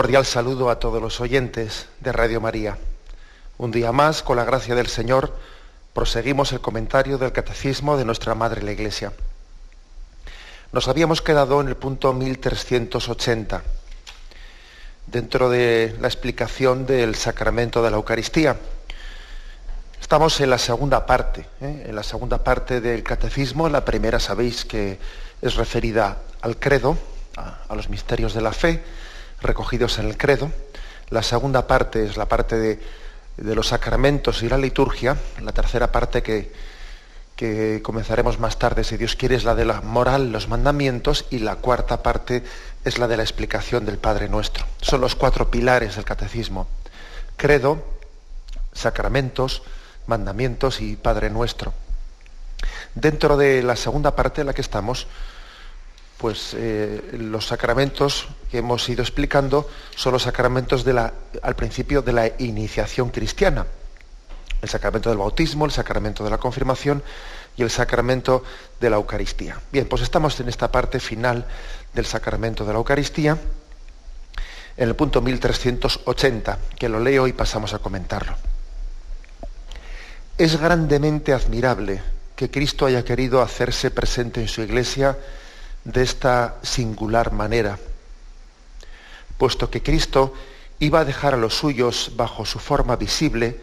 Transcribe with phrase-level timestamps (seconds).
[0.00, 2.78] Cordial saludo a todos los oyentes de Radio María.
[3.58, 5.36] Un día más, con la gracia del Señor,
[5.92, 9.12] proseguimos el comentario del Catecismo de nuestra Madre la Iglesia.
[10.72, 13.62] Nos habíamos quedado en el punto 1380,
[15.06, 18.56] dentro de la explicación del sacramento de la Eucaristía.
[20.00, 21.84] Estamos en la segunda parte, ¿eh?
[21.88, 23.68] en la segunda parte del Catecismo.
[23.68, 24.98] La primera sabéis que
[25.42, 26.96] es referida al credo,
[27.36, 28.82] a, a los misterios de la fe
[29.42, 30.50] recogidos en el credo.
[31.10, 32.80] La segunda parte es la parte de,
[33.36, 35.16] de los sacramentos y la liturgia.
[35.42, 36.52] La tercera parte que,
[37.36, 41.26] que, comenzaremos más tarde, si Dios quiere, es la de la moral, los mandamientos.
[41.30, 42.44] Y la cuarta parte
[42.84, 44.66] es la de la explicación del Padre Nuestro.
[44.80, 46.68] Son los cuatro pilares del catecismo.
[47.36, 47.82] Credo,
[48.72, 49.62] sacramentos,
[50.06, 51.72] mandamientos y Padre Nuestro.
[52.94, 55.06] Dentro de la segunda parte en la que estamos,
[56.20, 60.84] pues eh, los sacramentos que hemos ido explicando son los sacramentos
[61.42, 63.66] al principio de la iniciación cristiana.
[64.60, 67.02] El sacramento del bautismo, el sacramento de la confirmación
[67.56, 68.44] y el sacramento
[68.78, 69.58] de la Eucaristía.
[69.72, 71.46] Bien, pues estamos en esta parte final
[71.94, 73.38] del sacramento de la Eucaristía,
[74.76, 78.36] en el punto 1380, que lo leo y pasamos a comentarlo.
[80.36, 82.02] Es grandemente admirable
[82.36, 85.16] que Cristo haya querido hacerse presente en su iglesia
[85.84, 87.78] de esta singular manera,
[89.38, 90.34] puesto que Cristo
[90.78, 93.60] iba a dejar a los suyos bajo su forma visible,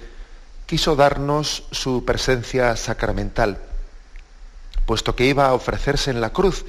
[0.65, 3.59] quiso darnos su presencia sacramental,
[4.85, 6.65] puesto que iba a ofrecerse en la cruz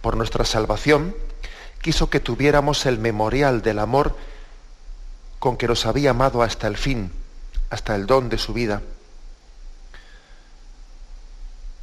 [0.00, 1.14] por nuestra salvación,
[1.80, 4.16] quiso que tuviéramos el memorial del amor
[5.38, 7.12] con que nos había amado hasta el fin,
[7.70, 8.82] hasta el don de su vida.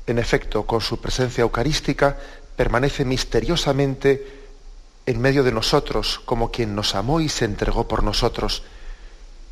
[0.07, 2.17] En efecto, con su presencia eucarística
[2.55, 4.45] permanece misteriosamente
[5.05, 8.63] en medio de nosotros como quien nos amó y se entregó por nosotros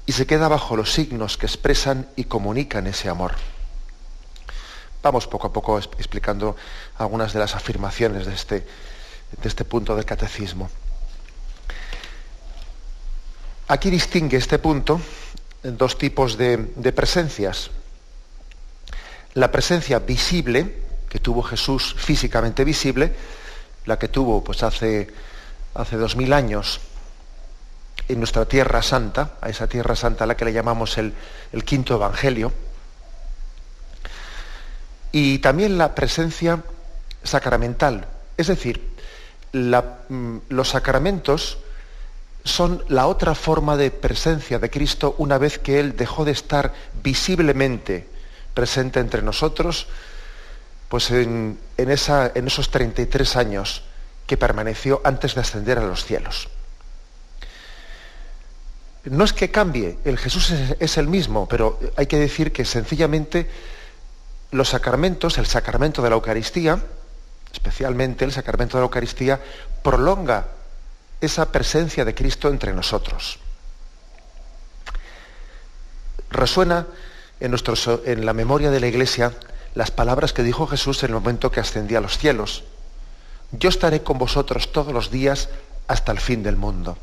[0.06, 3.36] y se queda bajo los signos que expresan y comunican ese amor.
[5.02, 6.56] Vamos poco a poco explicando
[6.98, 8.56] algunas de las afirmaciones de este,
[9.42, 10.70] de este punto del catecismo.
[13.68, 15.00] Aquí distingue este punto
[15.64, 17.70] dos tipos de, de presencias.
[19.34, 20.84] La presencia visible,
[21.14, 23.14] que tuvo Jesús físicamente visible,
[23.86, 25.08] la que tuvo pues hace,
[25.76, 26.82] hace dos mil años
[28.08, 31.14] en nuestra tierra santa, a esa tierra santa a la que le llamamos el,
[31.52, 32.52] el quinto evangelio,
[35.12, 36.64] y también la presencia
[37.24, 38.82] sacramental, es decir,
[39.54, 41.60] mm, los sacramentos
[42.44, 46.74] son la otra forma de presencia de Cristo una vez que Él dejó de estar
[47.04, 48.08] visiblemente
[48.56, 49.86] presente entre nosotros,
[50.94, 53.82] pues en, en, esa, en esos 33 años
[54.28, 56.50] que permaneció antes de ascender a los cielos.
[59.06, 63.50] No es que cambie, el Jesús es, el mismo, pero hay que decir que sencillamente
[64.52, 66.78] los sacramentos, el sacramento de la Eucaristía,
[67.52, 69.42] especialmente el sacramento de la Eucaristía,
[69.82, 70.46] prolonga
[71.22, 73.40] esa presencia de Cristo entre nosotros.
[76.30, 76.86] Resuena
[77.40, 77.56] en,
[78.06, 79.34] en la memoria de la Iglesia
[79.74, 82.64] las palabras que dijo Jesús en el momento que ascendía a los cielos.
[83.52, 85.50] Yo estaré con vosotros todos los días
[85.88, 86.98] hasta el fin del mundo.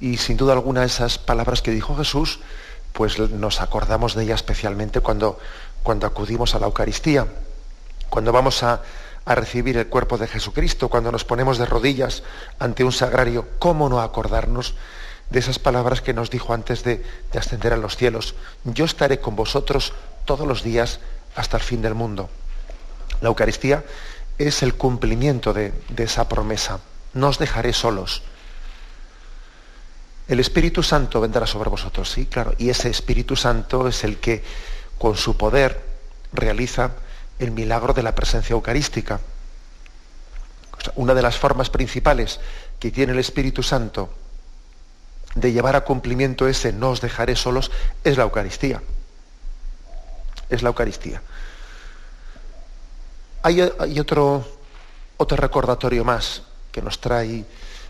[0.00, 2.40] Y sin duda alguna esas palabras que dijo Jesús,
[2.92, 5.38] pues nos acordamos de ellas especialmente cuando,
[5.82, 7.26] cuando acudimos a la Eucaristía,
[8.10, 8.82] cuando vamos a,
[9.24, 12.22] a recibir el cuerpo de Jesucristo, cuando nos ponemos de rodillas
[12.58, 14.74] ante un sagrario, ¿cómo no acordarnos
[15.30, 18.34] de esas palabras que nos dijo antes de, de, ascender a los cielos?
[18.64, 19.92] Yo estaré con vosotros
[20.26, 21.00] todos los días
[21.34, 22.28] hasta el fin del mundo.
[23.20, 23.84] La Eucaristía
[24.38, 26.80] es el cumplimiento de, esa promesa.
[27.14, 28.22] No os dejaré solos.
[30.28, 32.54] El Espíritu Santo vendrá sobre vosotros, sí, claro.
[32.58, 34.42] Y ese Espíritu Santo es el que,
[34.98, 35.80] con su poder,
[36.32, 36.90] realiza
[37.38, 39.20] el milagro de la presencia eucarística.
[40.96, 42.40] Una de las formas principales
[42.78, 44.10] que tiene el Espíritu Santo
[45.34, 47.70] de llevar a cumplimiento ese no os dejaré solos
[48.04, 48.82] es la Eucaristía.
[50.48, 51.22] Es la Eucaristía.
[53.42, 53.60] Hay,
[54.00, 54.44] otro,
[55.16, 57.44] otro recordatorio más que nos trae,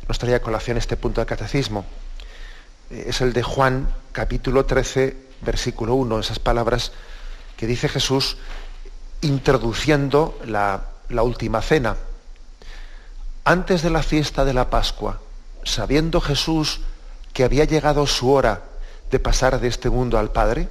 [0.06, 1.86] nos trae a colación este punto del catecismo.
[2.90, 6.92] Eh, es el de Juan, capítulo 13, versículo 1, esas palabras
[7.56, 8.36] que dice Jesús
[9.22, 11.96] introduciendo la, la última cena.
[13.44, 15.20] Antes de la fiesta de la Pascua,
[15.64, 16.80] sabiendo Jesús
[17.32, 18.62] que había llegado su hora
[19.10, 20.68] de pasar de este mundo al Padre,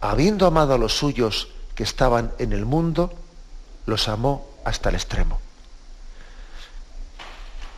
[0.00, 3.12] habiendo amado a los suyos que estaban en el mundo,
[3.86, 5.40] los amó hasta el extremo.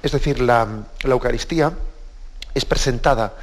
[0.03, 0.67] Es decir, la,
[1.05, 1.73] Eucaristía
[2.55, 3.35] es presentada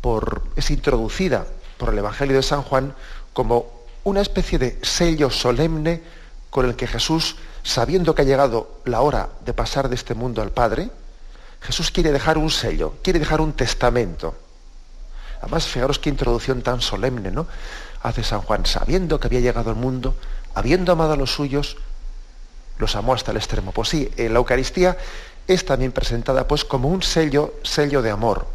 [0.00, 1.46] por, es introducida
[1.76, 2.94] por el Evangelio de San Juan
[3.32, 3.66] como
[4.04, 6.02] una especie de sello solemne
[6.50, 10.40] con el que Jesús, sabiendo que ha llegado la hora de pasar de este mundo
[10.40, 10.90] al Padre,
[11.60, 14.34] Jesús quiere dejar un sello, quiere dejar un testamento.
[15.42, 17.46] Además, fijaros qué introducción tan solemne, ¿no?
[18.08, 20.16] Hace San Juan, sabiendo que había llegado al mundo,
[20.54, 21.76] habiendo amado a los suyos,
[22.78, 23.70] los amó hasta el extremo.
[23.70, 24.96] Pues sí, en la Eucaristía
[25.46, 28.46] es también presentada pues como un sello, sello de amor.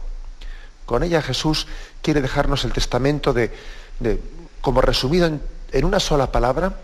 [0.88, 1.68] Con ella Jesús
[2.02, 3.52] quiere dejarnos el testamento de,
[4.60, 5.40] como resumido en,
[5.72, 6.80] en una sola palabra,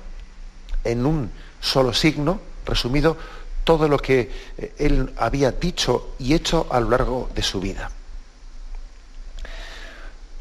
[0.84, 3.18] en un solo signo, resumido
[3.64, 7.90] todo lo que eh, él había dicho y hecho a lo largo de su vida.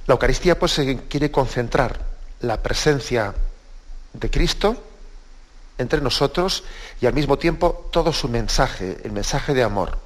[0.07, 0.79] La Eucaristía pues
[1.09, 3.35] quiere concentrar la presencia
[4.13, 4.77] de Cristo
[5.79, 6.65] entre nosotros
[7.01, 9.99] y al mismo tiempo todo su mensaje, el mensaje de amor.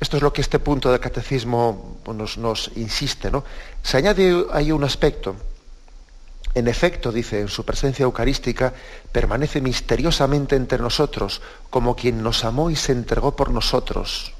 [0.00, 3.30] Esto es lo que este punto del catecismo nos, nos insiste.
[3.82, 5.36] Se añade ahí un aspecto.
[6.54, 8.72] En efecto, dice, en su presencia eucarística
[9.10, 14.32] permanece misteriosamente entre nosotros, como quien nos amó y se entregó por nosotros.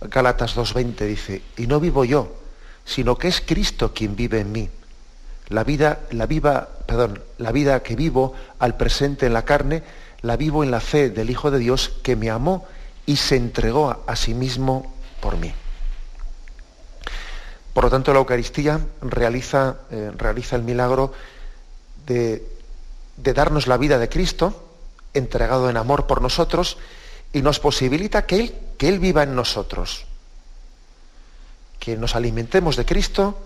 [0.00, 2.36] Gálatas 2.20 dice, y no vivo yo,
[2.84, 4.70] sino que es Cristo quien vive en mí.
[5.48, 9.82] La vida, la viva, perdón, la vida que vivo al presente en la carne,
[10.22, 12.66] la vivo en la fe del Hijo de Dios que me amó
[13.06, 15.52] y se entregó a, sí mismo por mí.
[17.74, 21.12] Por lo tanto, la Eucaristía realiza, eh, realiza el milagro
[22.06, 22.46] de,
[23.16, 24.64] de darnos la vida de Cristo,
[25.12, 26.78] entregado en amor por nosotros,
[27.32, 30.06] y nos posibilita que Él, que Él viva en nosotros.
[31.78, 33.38] Que nos alimentemos de Cristo,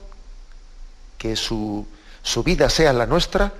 [1.18, 1.86] que su,
[2.44, 3.52] vida sea la nuestra,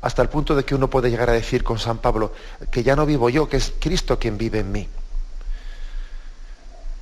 [0.00, 2.32] hasta el punto de que uno puede llegar a decir con San Pablo,
[2.70, 4.88] que ya no vivo yo, que es Cristo quien vive en mí.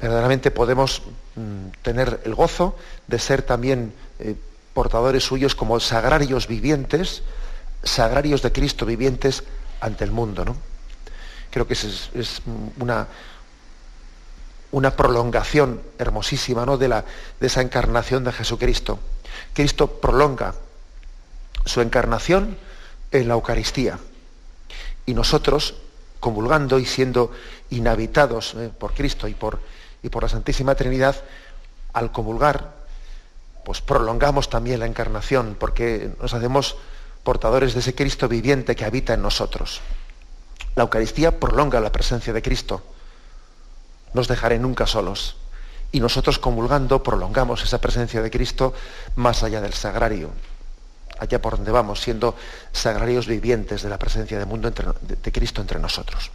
[0.00, 1.02] Verdaderamente podemos
[1.36, 2.76] mm, tener el gozo
[3.06, 4.34] de ser también eh,
[4.74, 7.22] portadores suyos como sagrarios vivientes,
[7.82, 9.44] sagrarios de Cristo vivientes
[9.80, 10.44] ante el mundo.
[10.44, 10.56] ¿no?
[11.50, 12.42] Creo que es, es
[12.78, 13.08] una,
[14.72, 16.76] una prolongación hermosísima ¿no?
[16.76, 17.04] de, la,
[17.40, 18.98] de esa encarnación de Jesucristo.
[19.52, 20.54] Cristo prolonga
[21.64, 22.56] su encarnación
[23.10, 23.98] en la Eucaristía.
[25.06, 25.74] Y nosotros,
[26.20, 27.32] convulgando y siendo
[27.70, 29.60] inhabitados eh, por Cristo y por,
[30.02, 31.16] y por la Santísima Trinidad,
[31.92, 32.74] al comulgar,
[33.64, 36.76] pues prolongamos también la encarnación, porque nos hacemos
[37.22, 39.80] portadores de ese Cristo viviente que habita en nosotros.
[40.76, 42.82] La Eucaristía prolonga la presencia de Cristo.
[44.14, 45.36] Nos dejaré nunca solos
[45.92, 48.74] y nosotros comulgando prolongamos esa presencia de Cristo
[49.16, 50.30] más allá del sagrario,
[51.18, 52.36] allá por donde vamos, siendo
[52.72, 56.30] sagrarios vivientes de la presencia del mundo de, Cristo entre nosotros.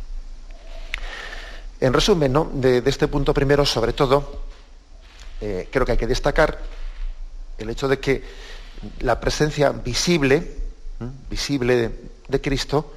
[1.80, 4.44] En resumen, de, este punto primero, sobre todo,
[5.42, 6.60] eh, creo que hay que destacar
[7.58, 8.24] el hecho de que
[9.00, 10.58] la presencia visible,
[11.30, 11.92] visible
[12.28, 12.94] de Cristo,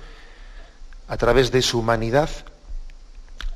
[1.08, 2.28] a través de su humanidad,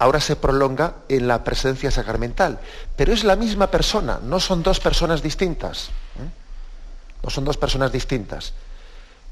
[0.02, 2.58] ahora se prolonga en la presencia sacramental.
[2.96, 5.88] Pero es la misma persona, no son dos personas distintas.
[6.18, 6.28] ¿eh?
[7.22, 8.52] No son dos personas distintas.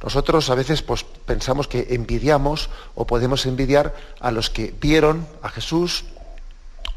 [0.00, 5.48] Nosotros a veces pues, pensamos que envidiamos o podemos envidiar a los que vieron a
[5.48, 6.04] Jesús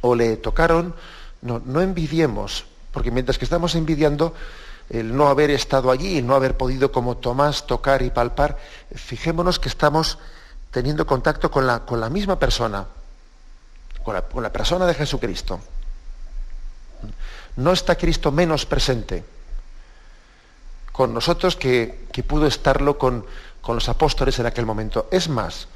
[0.02, 0.94] o le tocaron.
[1.42, 4.36] No, no envidiemos, porque mientras que estamos envidiando
[4.90, 8.60] el no haber estado allí, el no haber podido como Tomás tocar y palpar,
[8.94, 10.20] fijémonos que estamos
[10.70, 12.86] teniendo contacto con la, con la misma persona,
[14.04, 15.60] con la, persona de Jesucristo.
[17.56, 19.24] No está Cristo menos presente
[20.92, 23.26] con nosotros que, pudo estarlo con,
[23.62, 25.08] con los apóstoles en aquel momento.
[25.12, 25.68] Es más,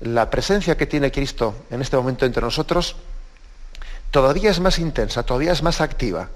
[0.00, 2.96] la presencia que tiene Cristo en este momento entre nosotros
[4.10, 6.28] todavía es más intensa, todavía es más activa,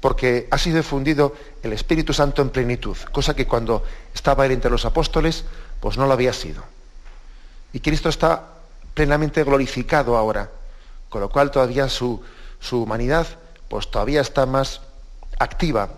[0.00, 3.82] porque ha sido difundido el Espíritu Santo en plenitud, cosa que cuando
[4.14, 5.44] estaba él entre los apóstoles,
[5.80, 6.62] pues no lo había sido.
[7.72, 8.55] Y Cristo está
[8.96, 10.50] plenamente glorificado ahora,
[11.10, 12.22] con lo cual todavía su,
[12.58, 13.26] su humanidad
[13.68, 14.80] pues todavía está más
[15.38, 15.90] activa,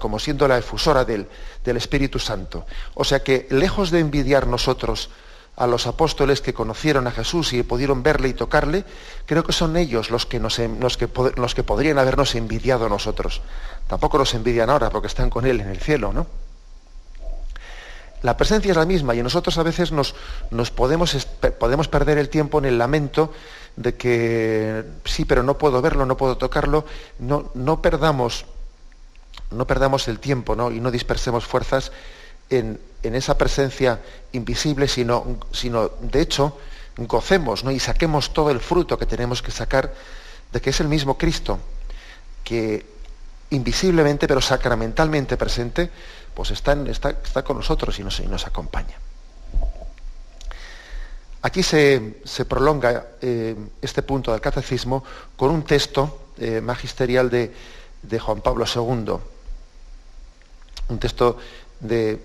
[0.00, 1.28] como siendo la efusora del,
[1.64, 2.66] del Espíritu Santo.
[2.94, 5.10] O sea que lejos de envidiar nosotros
[5.56, 8.84] a los apóstoles que conocieron a Jesús y pudieron verle y tocarle,
[9.26, 12.88] creo que son ellos los que, nos, los que, los que podrían habernos envidiado a
[12.88, 13.40] nosotros.
[13.86, 16.26] Tampoco nos envidian ahora porque están con Él en el cielo, ¿no?
[18.22, 20.14] La presencia es la misma y nosotros a veces nos,
[20.74, 21.26] podemos,
[21.58, 23.32] podemos perder el tiempo en el lamento
[23.76, 26.84] de que sí, pero no puedo verlo, no puedo tocarlo.
[27.18, 28.44] No, no perdamos,
[29.50, 30.70] no perdamos el tiempo ¿no?
[30.70, 31.92] y no dispersemos fuerzas
[32.50, 34.00] en, esa presencia
[34.32, 36.58] invisible, sino, sino de hecho
[36.96, 37.70] gocemos ¿no?
[37.70, 39.94] y saquemos todo el fruto que tenemos que sacar
[40.52, 41.58] de que es el mismo Cristo
[42.44, 42.84] que
[43.50, 45.90] invisiblemente pero sacramentalmente presente,
[46.34, 46.76] pues está,
[47.44, 48.96] con nosotros y nos, acompaña.
[51.42, 52.16] Aquí se,
[52.48, 55.04] prolonga eh, este punto del catecismo
[55.36, 57.52] con un texto eh, magisterial de,
[58.02, 59.14] de, Juan Pablo II,
[60.88, 61.38] un texto
[61.80, 62.20] de,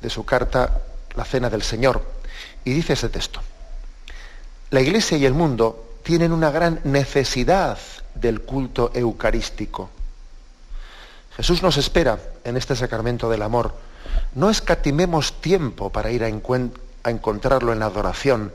[0.00, 0.80] de su carta
[1.16, 2.02] La Cena del Señor.
[2.64, 3.40] Y dice ese texto,
[4.70, 7.78] la Iglesia y el mundo tienen una gran necesidad
[8.14, 9.90] del culto eucarístico.
[11.36, 13.74] Jesús nos espera en este sacramento del amor.
[14.34, 18.52] No escatimemos tiempo para ir a, a encontrarlo en la adoración,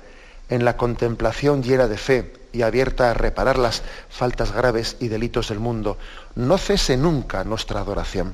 [0.50, 5.50] en la contemplación llena de fe y abierta a reparar las faltas graves y delitos
[5.50, 5.98] del mundo.
[6.36, 8.34] No cese nunca nuestra adoración.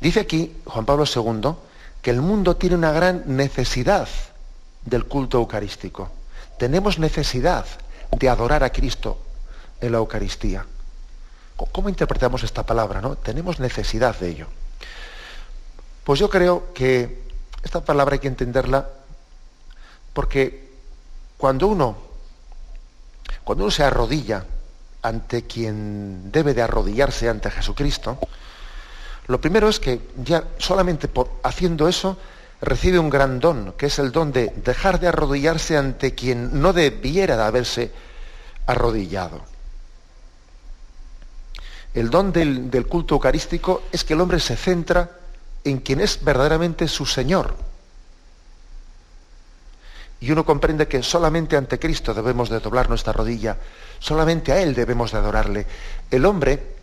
[0.00, 1.54] Dice aquí Juan Pablo II
[2.02, 4.08] que el mundo tiene una gran necesidad
[4.84, 6.10] del culto eucarístico.
[6.58, 7.64] Tenemos necesidad
[8.10, 9.18] de adorar a Cristo
[9.80, 10.66] en la Eucaristía.
[11.56, 13.00] ¿Cómo interpretamos esta palabra?
[13.00, 13.16] ¿no?
[13.16, 14.46] Tenemos necesidad de ello.
[16.04, 17.22] Pues yo creo que
[17.62, 18.88] esta palabra hay que entenderla
[20.12, 20.70] porque
[21.38, 21.96] cuando uno,
[23.42, 24.44] cuando uno se arrodilla
[25.02, 28.18] ante quien debe de arrodillarse ante Jesucristo,
[29.26, 32.18] lo primero es que ya solamente por haciendo eso
[32.60, 36.72] recibe un gran don, que es el don de dejar de arrodillarse ante quien no
[36.72, 37.92] debiera de haberse
[38.66, 39.53] arrodillado.
[41.94, 45.10] El don del, culto eucarístico es que el hombre se centra
[45.62, 47.56] en quien es verdaderamente su Señor.
[50.20, 53.56] Y uno comprende que solamente ante Cristo debemos de doblar nuestra rodilla,
[54.00, 55.66] solamente a Él debemos de adorarle.
[56.10, 56.74] El hombre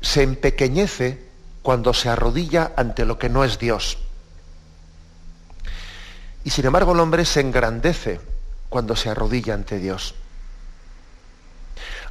[0.00, 1.22] se empequeñece
[1.62, 3.98] cuando se arrodilla ante lo que no es Dios.
[6.44, 8.20] Y sin embargo el hombre se engrandece
[8.68, 10.14] cuando se arrodilla ante Dios.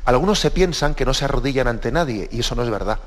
[0.05, 3.00] Algunos se piensan que no se arrodillan ante nadie y eso no es verdad.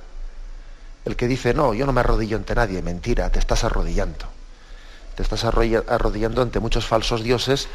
[1.04, 4.26] El que dice, no, yo no me arrodillo ante nadie, mentira, te estás arrodillando.
[5.14, 7.68] Te estás arrodillando ante muchos falsos dioses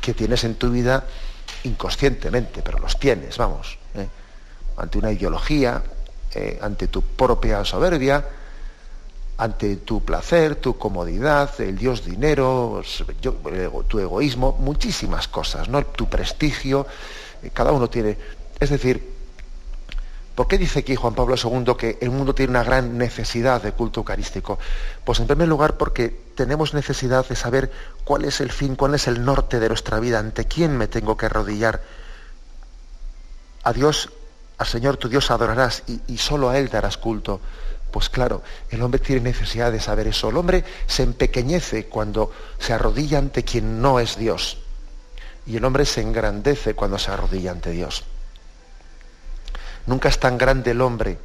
[0.00, 1.04] que tienes en tu vida
[1.64, 3.78] inconscientemente, pero los tienes, vamos.
[3.94, 4.06] ¿eh?
[4.76, 5.82] Ante una ideología,
[6.34, 8.24] eh, ante tu propia soberbia,
[9.38, 12.82] ante tu placer, tu comodidad, el dios dinero,
[13.88, 15.84] tu egoísmo, muchísimas cosas, ¿no?
[15.84, 16.86] Tu prestigio,
[17.50, 18.16] cada uno tiene.
[18.60, 19.12] Es decir,
[20.34, 23.72] ¿por qué dice aquí Juan Pablo II que el mundo tiene una gran necesidad de
[23.72, 24.58] culto eucarístico?
[25.04, 27.70] Pues en primer lugar porque tenemos necesidad de saber
[28.04, 31.16] cuál es el fin, cuál es el norte de nuestra vida, ante quién me tengo
[31.16, 31.82] que arrodillar.
[33.64, 34.10] A Dios
[34.62, 37.40] al Señor tu Dios adorarás y, solo a Él darás culto.
[37.90, 40.30] Pues claro, el hombre tiene necesidad de saber eso.
[40.30, 44.61] El hombre se empequeñece cuando se arrodilla ante quien no es Dios.
[45.46, 48.04] Y el hombre se engrandece cuando se arrodilla ante Dios.
[49.86, 51.18] Nunca es tan grande el hombre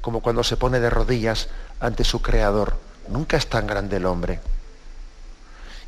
[0.00, 2.76] como cuando se pone de rodillas ante su Creador.
[3.08, 4.40] Nunca es tan grande el hombre.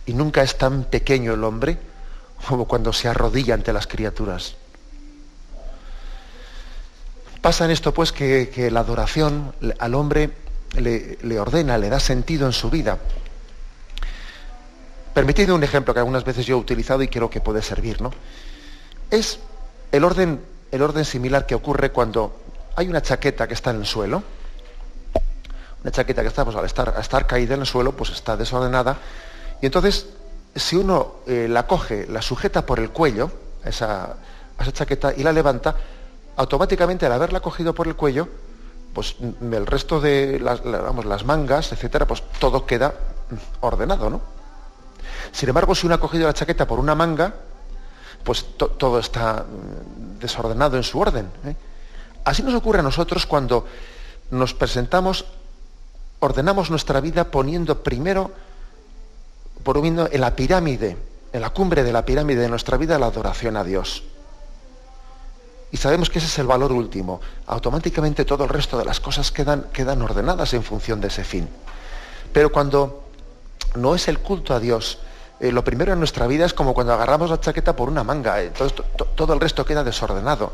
[0.06, 1.78] Y nunca es tan pequeño el hombre
[2.46, 4.56] como cuando se arrodilla ante las criaturas.
[7.40, 10.30] Pasa en esto pues que, la adoración al hombre
[10.76, 12.98] le, ordena, le da sentido en su vida.
[15.14, 18.12] Permitidme un ejemplo que algunas veces yo he utilizado y creo que puede servir, ¿no?
[19.10, 19.38] Es
[19.90, 20.40] el orden,
[20.70, 22.40] el orden similar que ocurre cuando
[22.76, 24.22] hay una chaqueta que está en el suelo,
[25.82, 28.96] una chaqueta que está, pues, al estar, estar caída en el suelo, pues está desordenada,
[29.60, 30.06] y entonces,
[30.54, 33.30] si uno eh, la coge, la sujeta por el cuello,
[33.64, 34.16] esa,
[34.56, 35.76] a esa chaqueta, y la levanta,
[36.36, 38.28] automáticamente al haberla cogido por el cuello,
[38.94, 42.94] pues el resto de las, vamos, las mangas, etcétera, pues todo queda
[43.60, 44.41] ordenado, ¿no?
[45.30, 47.34] Sin embargo, si uno ha cogido la chaqueta por una manga,
[48.24, 51.30] pues todo está mm, desordenado en su orden.
[51.44, 51.54] ¿eh?
[52.24, 53.66] Así nos ocurre a nosotros cuando
[54.30, 55.26] nos presentamos,
[56.20, 58.30] ordenamos nuestra vida poniendo primero,
[59.62, 60.96] poniendo en la pirámide
[61.32, 64.04] en la cumbre de la pirámide de nuestra vida la adoración a Dios.
[65.70, 67.20] Y sabemos que ese es el valor último.
[67.46, 71.48] Automáticamente todo el resto de las cosas quedan, quedan ordenadas en función de ese fin.
[72.32, 73.04] Pero cuando
[73.76, 74.98] no es el culto a Dios,
[75.42, 78.40] eh, lo primero en nuestra vida es como cuando agarramos la chaqueta por una manga,
[78.40, 78.52] eh,
[79.16, 80.52] todo el resto queda desordenado.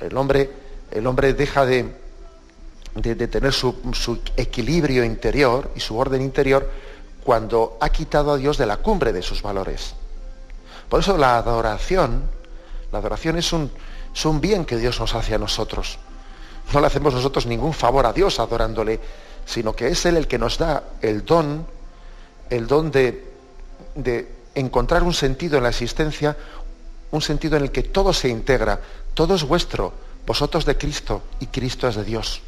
[0.00, 0.50] Eh, el hombre,
[0.90, 1.94] el hombre deja de,
[2.96, 6.68] de, tener su, su, equilibrio interior y su orden interior
[7.22, 9.94] cuando ha quitado a Dios de la cumbre de sus valores.
[10.88, 12.22] Por eso la adoración,
[12.90, 13.70] la adoración es un,
[14.12, 16.00] es un bien que Dios nos hace a nosotros.
[16.74, 18.98] No le hacemos nosotros ningún favor a Dios adorándole,
[19.44, 21.75] sino que es Él el que nos da el don,
[22.50, 23.24] el don de,
[23.94, 26.36] de encontrar un sentido en la existencia,
[27.10, 28.80] un sentido en el que todo se integra,
[29.14, 29.92] todo es vuestro,
[30.26, 32.42] vosotros de Cristo y Cristo es de Dios.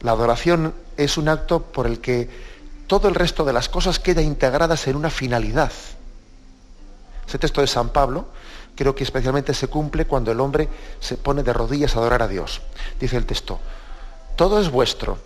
[0.00, 2.28] La adoración es un acto por el que
[2.86, 5.72] todo el resto de las cosas queda integradas en una finalidad.
[7.26, 8.26] Ese texto de San Pablo
[8.76, 10.68] creo que especialmente se cumple cuando el hombre
[11.00, 12.60] se pone de rodillas a adorar a Dios.
[13.00, 13.58] Dice el texto,
[14.36, 15.18] todo es vuestro.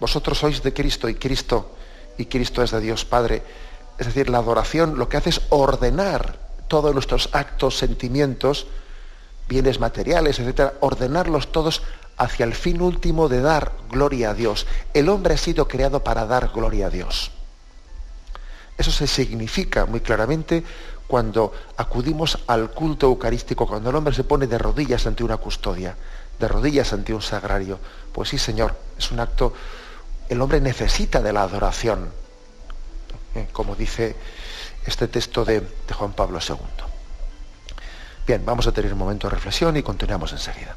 [0.00, 1.76] Vosotros sois de Cristo y Cristo
[2.16, 3.42] y Cristo es de Dios Padre.
[3.98, 6.38] Es decir, la adoración lo que hace es ordenar
[6.68, 8.66] todos nuestros actos, sentimientos,
[9.48, 11.82] bienes materiales, etcétera, ordenarlos todos
[12.16, 14.66] hacia el fin último de dar gloria a Dios.
[14.94, 17.32] El hombre ha sido creado para dar gloria a Dios.
[18.78, 20.64] Eso se significa muy claramente
[21.06, 25.96] cuando acudimos al culto eucarístico, cuando el hombre se pone de rodillas ante una custodia,
[26.38, 27.80] de rodillas ante un sagrario.
[28.12, 29.52] Pues sí, Señor, es un acto,
[30.30, 32.08] el hombre necesita de la adoración,
[33.34, 33.48] ¿eh?
[33.52, 34.14] como dice
[34.86, 36.56] este texto de, de Juan Pablo II.
[38.26, 40.76] Bien, vamos a tener un momento de reflexión y continuamos enseguida.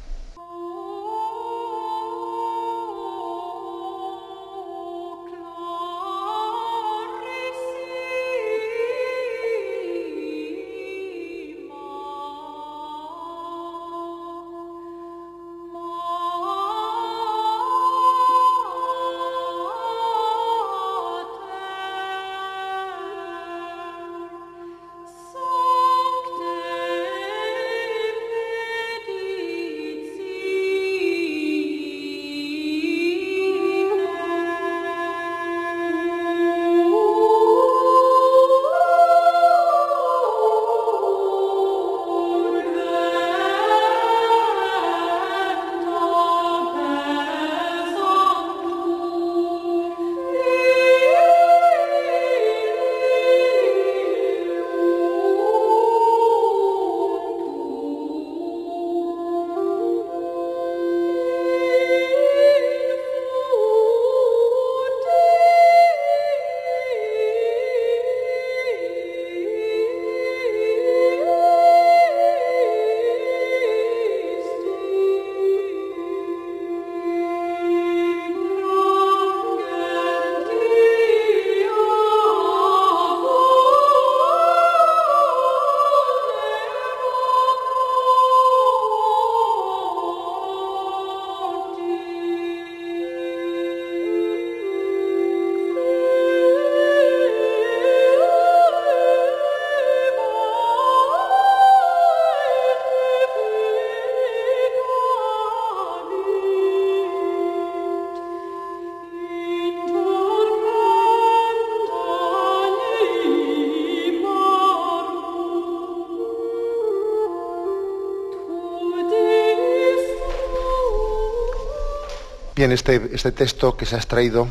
[122.54, 124.46] Bien, este, este texto que se ha extraído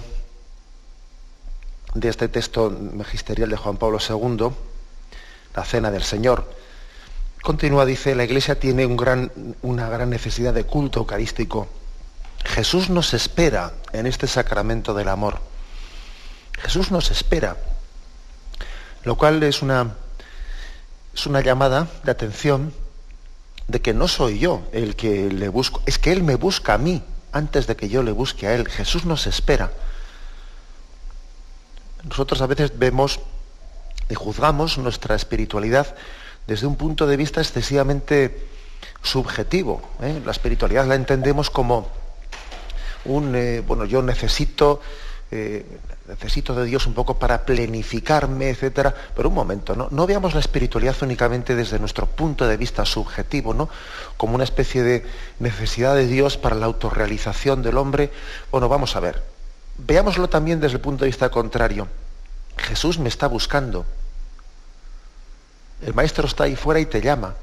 [1.94, 4.50] de este texto magisterial de Juan Pablo II,
[5.56, 6.54] la Cena del Señor,
[7.42, 11.70] continúa, dice, la Iglesia tiene una gran necesidad de culto eucarístico.
[12.44, 15.40] Jesús nos espera en este sacramento del amor.
[16.62, 17.56] Jesús nos espera,
[19.06, 19.96] lo cual es una,
[21.16, 22.74] es una llamada de atención
[23.70, 26.78] de que no soy yo el que le busco, es que Él me busca a
[26.78, 27.02] mí
[27.34, 28.68] antes de que yo le busque a Él.
[28.68, 29.72] Jesús nos espera.
[32.04, 33.20] Nosotros a veces vemos
[34.10, 35.96] y juzgamos nuestra espiritualidad
[36.48, 38.48] desde un punto de vista excesivamente
[39.02, 39.82] subjetivo.
[40.02, 40.22] ¿eh?
[40.26, 41.90] La espiritualidad la entendemos como
[43.06, 44.82] un, eh, bueno, yo necesito,
[45.36, 45.66] eh,
[46.08, 48.94] necesito de Dios un poco para plenificarme, etcétera.
[49.16, 49.88] Pero un momento, ¿no?
[49.90, 53.68] no veamos la espiritualidad únicamente desde nuestro punto de vista subjetivo, ¿no?
[54.16, 55.04] Como una especie de
[55.40, 58.12] necesidad de Dios para la autorrealización del hombre.
[58.52, 59.24] Bueno, vamos a ver.
[59.80, 61.88] veámoslo también desde el punto de vista contrario.
[62.58, 63.88] Jesús me está buscando.
[65.82, 67.34] El maestro está ahí fuera y te llama.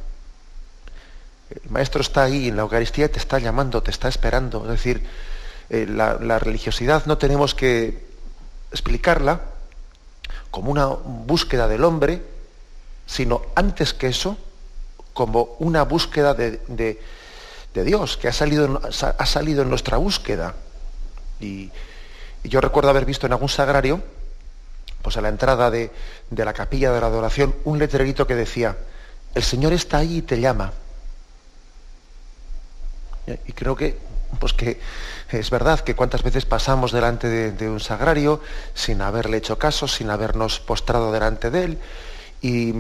[1.51, 4.63] El maestro está ahí en la Eucaristía y te está llamando, te está esperando.
[4.63, 5.05] Es decir,
[5.71, 8.05] eh, la, religiosidad no tenemos que
[8.73, 9.41] explicarla
[10.51, 12.21] como una búsqueda del hombre,
[13.07, 14.37] sino antes que eso,
[15.13, 16.99] como una búsqueda de,
[17.73, 20.57] Dios, que ha salido, ha salido en nuestra búsqueda.
[21.39, 21.71] Y,
[22.43, 24.03] yo recuerdo haber visto en algún sagrario,
[25.03, 25.93] pues a la entrada de,
[26.31, 28.77] de la capilla de la adoración, un letrerito que decía,
[29.35, 30.73] el Señor está ahí y te llama.
[33.47, 34.81] Y creo que, pues que
[35.31, 38.41] es verdad que cuántas veces pasamos delante de, un sagrario
[38.75, 41.79] sin haberle hecho caso, sin habernos postrado delante de él,
[42.41, 42.75] y,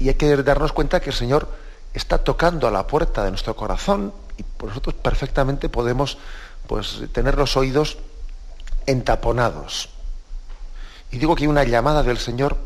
[0.00, 1.48] hay que darnos cuenta que el Señor
[1.92, 6.16] está tocando a la puerta de nuestro corazón y nosotros perfectamente podemos
[6.66, 7.98] pues, tener los oídos
[8.86, 9.90] entaponados.
[11.10, 12.56] Y digo que una llamada del Señor,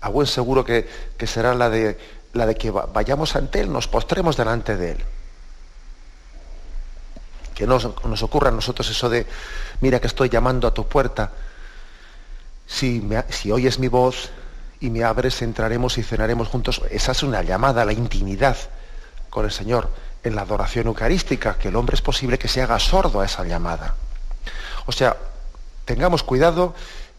[0.00, 1.98] a buen seguro que, que será la de,
[2.32, 5.04] la de que vayamos ante Él, nos postremos delante de Él
[7.54, 9.26] que no nos ocurra a nosotros eso de,
[9.80, 11.30] mira que estoy llamando a tu puerta,
[12.66, 14.30] si, si oyes mi voz
[14.80, 16.82] y me abres, entraremos y cenaremos juntos.
[16.90, 18.56] Esa es una llamada a la intimidad
[19.30, 19.88] con el Señor
[20.22, 23.44] en la adoración eucarística, que el hombre es posible que se haga sordo a esa
[23.44, 23.94] llamada.
[24.86, 25.16] O sea,
[25.84, 26.74] tengamos cuidado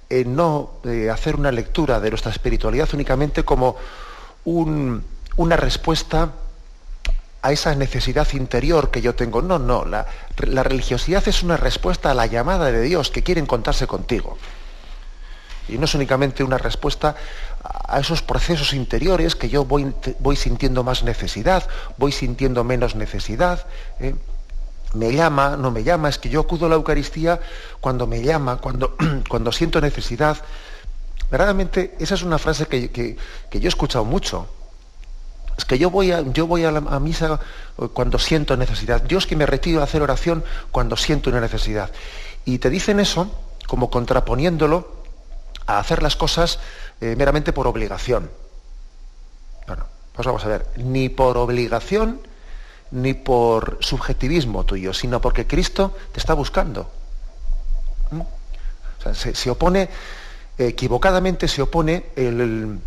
[0.09, 3.77] en no eh, hacer una lectura de nuestra espiritualidad únicamente como
[4.43, 6.31] una respuesta
[7.45, 9.43] a esa necesidad interior que yo tengo.
[9.43, 10.07] No, no, la,
[10.63, 14.39] religiosidad es una respuesta a la llamada de Dios que quiere encontrarse contigo.
[15.67, 17.15] Y no es únicamente una respuesta
[17.63, 23.67] a esos procesos interiores que yo voy, voy sintiendo más necesidad, voy sintiendo menos necesidad.
[23.99, 24.15] ¿eh?
[24.95, 27.39] Me llama, no me llama, es que yo acudo a la Eucaristía
[27.79, 28.97] cuando me llama, cuando,
[29.29, 30.37] cuando siento necesidad.
[31.29, 34.47] Verdaderamente, esa es una frase que, que yo he escuchado mucho.
[35.57, 37.39] Es que yo voy a, yo voy a, la, misa
[37.93, 39.01] cuando siento necesidad.
[39.01, 41.91] Dios que me retiro a hacer oración cuando siento una necesidad.
[42.43, 43.31] Y te dicen eso
[43.67, 45.03] como contraponiéndolo
[45.65, 46.59] a hacer las cosas
[47.01, 48.29] eh, meramente por obligación.
[49.67, 52.19] Bueno, pues vamos a ver, ni por obligación
[52.91, 56.89] ni por subjetivismo tuyo, sino porque Cristo te está buscando.
[58.11, 58.21] ¿Mm?
[59.13, 59.89] se, opone,
[60.57, 62.79] equivocadamente se opone el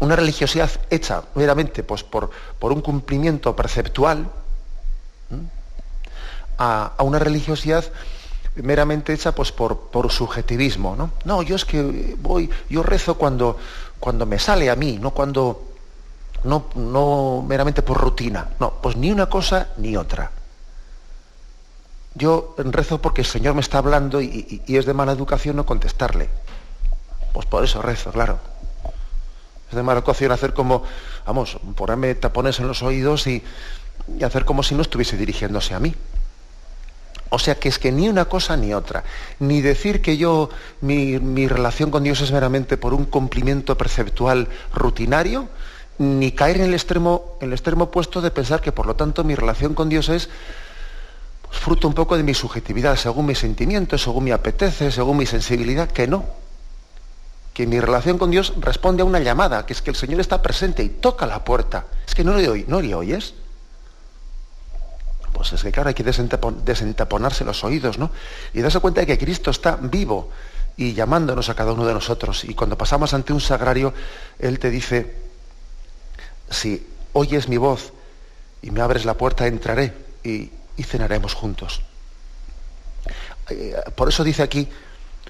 [0.00, 4.28] una religiosidad hecha meramente pues, por, por un cumplimiento perceptual
[6.58, 7.84] a, una religiosidad
[8.56, 10.96] meramente hecha pues, por, por subjetivismo.
[10.96, 11.10] ¿no?
[11.24, 13.56] no, yo es que voy, yo rezo cuando,
[14.00, 15.70] cuando me sale a mí, no cuando.
[16.44, 18.50] No, no meramente por rutina.
[18.60, 20.30] No, pues ni una cosa ni otra.
[22.14, 25.64] Yo rezo porque el Señor me está hablando y, y es de mala educación no
[25.64, 26.28] contestarle.
[27.32, 28.53] Pues por eso rezo, claro
[29.74, 30.82] de educación hacer como,
[31.26, 33.42] vamos, ponerme tapones en los oídos y,
[34.24, 35.94] hacer como si no estuviese dirigiéndose a mí.
[37.30, 39.02] O sea que es que ni una cosa ni otra.
[39.40, 40.50] Ni decir que yo,
[40.82, 45.48] mi, mi, relación con Dios es meramente por un cumplimiento perceptual rutinario,
[45.98, 49.24] ni caer en el extremo, en el extremo opuesto de pensar que por lo tanto
[49.24, 50.28] mi relación con Dios es
[51.42, 55.26] pues, fruto un poco de mi subjetividad, según mis sentimientos, según mi apetece, según mi
[55.26, 56.43] sensibilidad, que no
[57.54, 60.42] que mi relación con Dios responde a una llamada, que es que el Señor está
[60.42, 61.86] presente y toca la puerta.
[62.06, 63.34] Es que no le, oí, no le oyes.
[65.32, 68.10] Pues es que claro, hay que desentaponarse los oídos, ¿no?
[68.52, 70.30] Y darse cuenta de que Cristo está vivo
[70.76, 72.44] y llamándonos a cada uno de nosotros.
[72.44, 73.94] Y cuando pasamos ante un sagrario,
[74.40, 75.14] Él te dice,
[76.50, 77.92] si oyes mi voz
[78.62, 81.82] y me abres la puerta, entraré y, y cenaremos juntos.
[83.48, 84.68] Eh, por eso dice aquí,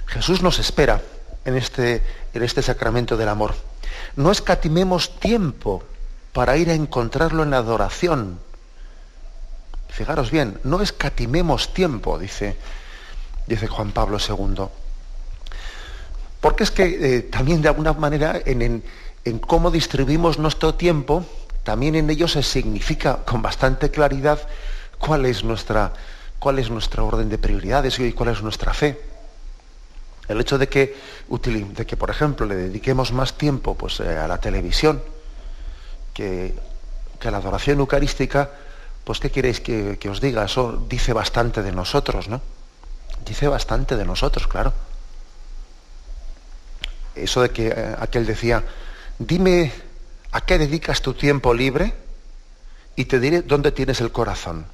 [0.07, 1.03] Jesús nos espera
[1.45, 2.03] en este,
[2.33, 3.55] en este sacramento del amor.
[4.17, 5.83] No escatimemos tiempo
[6.33, 8.39] para ir a encontrarlo en la adoración.
[9.89, 12.57] Fijaros bien, no escatimemos tiempo, dice,
[13.47, 14.65] dice Juan Pablo II.
[16.41, 18.83] Porque es que eh, también de alguna manera en,
[19.25, 21.25] en, cómo distribuimos nuestro tiempo,
[21.63, 24.41] también en ello se significa con bastante claridad
[24.99, 25.93] cuál es nuestra,
[26.39, 29.14] cuál es nuestra orden de prioridades y cuál es nuestra fe.
[30.29, 30.97] El hecho de que,
[31.29, 35.03] de que por ejemplo, le dediquemos más tiempo pues, eh, a la televisión
[36.15, 36.55] que,
[37.23, 38.51] a la adoración eucarística,
[39.05, 40.45] pues ¿qué queréis que, os diga?
[40.45, 42.41] Eso dice bastante de nosotros, ¿no?
[43.25, 44.73] Dice bastante de nosotros, claro.
[47.15, 48.65] Eso de que eh, aquel decía,
[49.19, 49.73] dime
[50.33, 51.95] a qué dedicas tu tiempo libre
[52.97, 54.67] y te diré dónde tienes el corazón.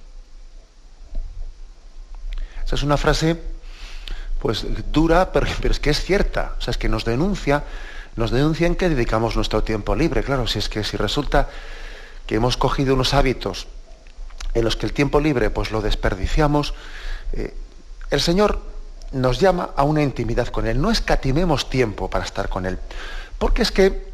[2.65, 3.37] Esa es una frase
[4.41, 6.55] pues dura, pero, es que es cierta.
[6.59, 7.65] O sea, es que nos denuncia,
[8.17, 10.23] nos denuncia en que dedicamos nuestro tiempo libre.
[10.23, 11.49] Claro, si es que si resulta
[12.27, 13.67] que hemos cogido unos hábitos
[14.55, 16.75] en los que el tiempo libre pues lo desperdiciamos,
[17.33, 17.55] eh,
[18.11, 18.61] el Señor
[19.13, 20.81] nos llama a una intimidad con Él.
[20.81, 22.79] No escatimemos tiempo para estar con Él.
[23.39, 24.11] Porque es que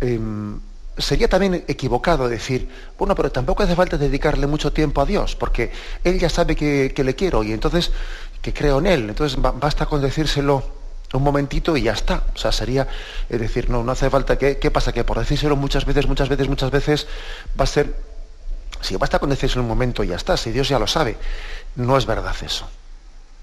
[0.00, 0.60] em,
[0.98, 5.70] sería también equivocado decir, bueno, pero tampoco hace falta dedicarle mucho tiempo a Dios, porque
[6.04, 7.90] Él ya sabe que, le quiero y entonces
[8.46, 9.08] que creo en Él.
[9.08, 10.62] Entonces basta con decírselo
[11.12, 12.22] un momentito y ya está.
[12.32, 12.86] O sea, sería
[13.28, 14.92] decir, no, no hace falta que, ¿qué pasa?
[14.92, 17.08] Que por decírselo muchas veces, muchas veces, muchas veces,
[17.58, 17.92] va a ser,
[18.80, 21.16] si basta con decírselo un momento y ya está, si Dios ya lo sabe.
[21.74, 22.68] No es verdad eso.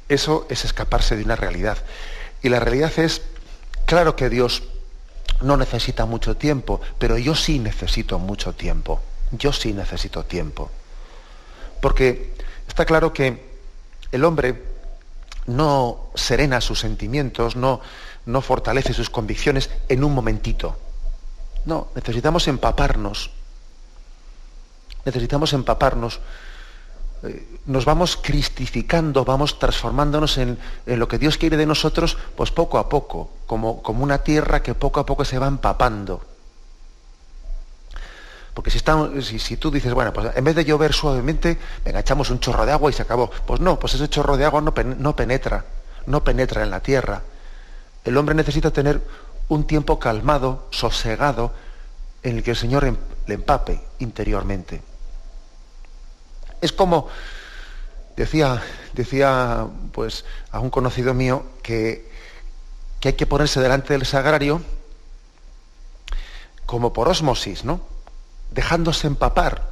[0.07, 1.79] Eso es escaparse de una realidad.
[2.41, 3.23] Y la realidad es,
[3.85, 4.63] claro que Dios
[5.41, 9.01] no necesita mucho tiempo, pero yo sí necesito mucho tiempo.
[9.31, 10.71] Yo sí necesito tiempo.
[11.81, 12.35] Porque
[12.69, 13.51] está claro que
[14.13, 14.72] el hombre
[15.47, 17.81] no serena sus sentimientos, no,
[18.25, 20.77] no fortalece sus convicciones en un momentito.
[21.65, 23.31] No, necesitamos empaparnos.
[25.05, 26.19] Necesitamos empaparnos.
[27.23, 32.77] Eh, nos vamos cristificando, vamos transformándonos en, lo que Dios quiere de nosotros, pues poco
[32.77, 36.21] a poco, como, como una tierra que poco a poco se va empapando.
[38.53, 42.65] Porque si, tú dices, bueno, pues en vez de llover suavemente, venga, echamos un chorro
[42.65, 43.29] de agua y se acabó.
[43.47, 45.65] Pues no, pues ese chorro de agua no, no penetra,
[46.05, 47.23] no penetra en la tierra.
[48.03, 49.01] El hombre necesita tener
[49.47, 51.51] un tiempo calmado, sosegado,
[52.21, 54.81] en el que el Señor em, le empape interiormente.
[56.61, 57.07] Es como,
[58.15, 58.61] decía,
[58.93, 62.09] decía pues, a un conocido mío que,
[62.99, 64.61] que hay que ponerse delante del sagrario
[66.67, 67.92] como por osmosis, ¿no?
[68.53, 69.63] Dejándose empapar,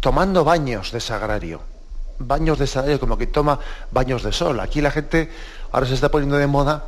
[0.00, 1.60] tomando baños de sagrario.
[2.18, 3.58] Baños de sagrario, como que toma
[3.90, 4.60] baños de sol.
[4.60, 5.30] Aquí la gente
[5.72, 6.84] ahora se está poniendo de moda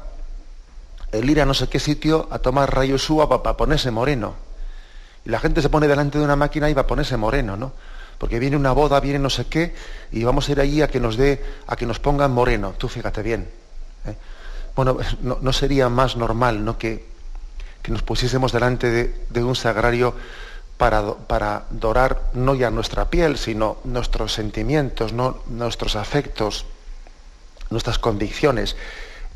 [1.10, 4.34] el ir a no sé qué sitio a tomar rayos UVA para ponerse moreno.
[5.24, 7.72] Y la gente se pone delante de una máquina y va a ponerse moreno, ¿no?
[8.18, 9.74] Porque viene una boda, viene no sé qué,
[10.10, 12.74] y vamos a ir allí a que nos dé, a que nos pongan moreno.
[12.78, 13.48] Tú fíjate bien.
[14.06, 14.16] ¿eh?
[14.76, 16.78] Bueno, no, sería más normal, ¿no?
[16.78, 17.06] Que,
[17.82, 20.14] que nos pusiésemos delante de, de un sagrario
[21.28, 26.66] para, dorar no ya nuestra piel, sino nuestros sentimientos, nuestros afectos,
[27.70, 28.74] nuestras convicciones.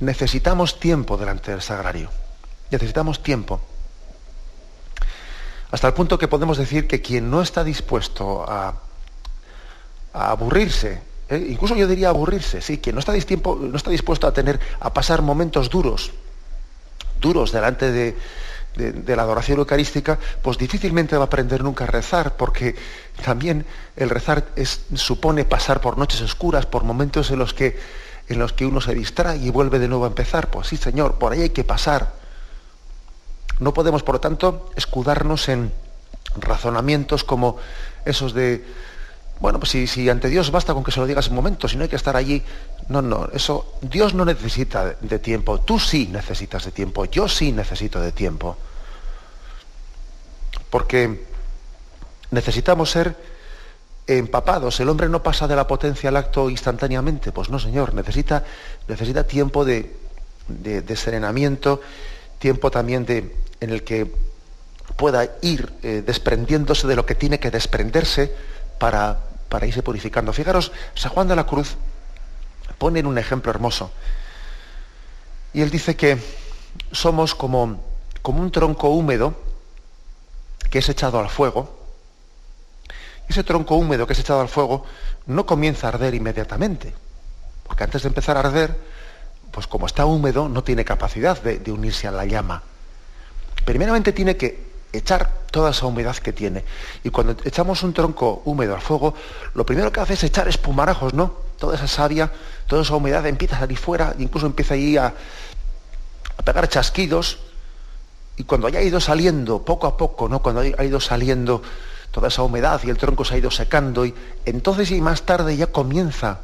[0.01, 2.11] Necesitamos tiempo delante del sagrario.
[2.73, 3.61] Necesitamos tiempo.
[5.71, 8.81] Hasta el punto que podemos decir que quien no está dispuesto a,
[10.13, 11.47] aburrirse, ¿eh?
[11.51, 15.23] incluso yo diría aburrirse, sí, quien no está, no está dispuesto a tener, a pasar
[15.23, 16.11] momentos duros,
[17.21, 18.17] duros delante de,
[18.77, 22.75] de, la adoración eucarística, pues difícilmente va a aprender nunca a rezar, porque
[23.25, 23.65] también
[23.97, 24.45] el rezar
[24.95, 27.79] supone pasar por noches oscuras, por momentos en los, que,
[28.29, 30.51] en los que uno se distrae y vuelve de nuevo a empezar.
[30.51, 32.12] Pues sí, Señor, por ahí hay que pasar.
[33.59, 35.73] No podemos, por lo tanto, escudarnos en
[36.37, 37.57] razonamientos como
[38.05, 38.62] esos de,
[39.41, 41.79] bueno, pues si, si, ante Dios basta con que se lo digas un momento, si
[41.79, 42.43] no hay que estar allí.
[42.89, 47.53] No, no, eso, Dios no necesita de tiempo, tú sí necesitas de tiempo, yo sí
[47.53, 48.59] necesito de tiempo
[50.77, 51.25] porque
[52.33, 53.17] necesitamos ser
[54.07, 54.79] empapados.
[54.79, 57.33] El hombre no pasa de la potencia al acto instantáneamente.
[57.33, 58.45] Pues no, Señor, necesita,
[58.87, 59.91] necesita tiempo de,
[60.95, 61.81] serenamiento,
[62.39, 64.12] tiempo también de, en el que
[64.97, 68.31] pueda ir eh, desprendiéndose de lo que tiene que desprenderse
[68.79, 70.35] para, para irse purificando.
[70.35, 71.77] Fijaros, San Juan de la Cruz
[72.77, 73.91] pone un ejemplo hermoso.
[75.55, 76.19] Y él dice que
[76.93, 77.83] somos como,
[78.21, 79.46] como un tronco húmedo
[80.70, 81.76] que es echado al fuego,
[83.29, 84.85] ese tronco húmedo que es echado al fuego
[85.26, 86.94] no comienza a arder inmediatamente,
[87.66, 88.76] porque antes de empezar a arder,
[89.50, 92.62] pues como está húmedo, no tiene capacidad de, unirse a la llama.
[93.64, 96.64] Primeramente tiene que echar toda esa humedad que tiene.
[97.02, 99.14] Y cuando echamos un tronco húmedo al fuego,
[99.55, 101.33] lo primero que hace es echar espumarajos, ¿no?
[101.59, 102.31] Toda esa savia,
[102.66, 105.14] toda esa humedad empieza a salir fuera, incluso empieza ahí a,
[106.44, 107.38] pegar chasquidos,
[108.37, 110.42] y cuando haya ido saliendo, poco a poco, ¿no?
[110.42, 111.62] cuando ha ido saliendo
[112.11, 115.57] toda esa humedad y el tronco se ha ido secando, y entonces y más tarde
[115.57, 116.40] ya comienza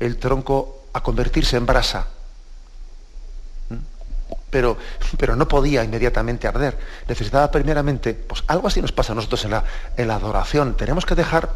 [0.00, 2.08] el tronco a convertirse en brasa.
[3.70, 3.74] ¿Mm?
[4.50, 4.76] Pero,
[5.18, 6.78] pero no podía inmediatamente arder.
[7.08, 9.64] Necesitaba primeramente, pues algo así nos pasa a nosotros en la,
[9.96, 10.76] en la adoración.
[10.76, 11.50] Tenemos que dejar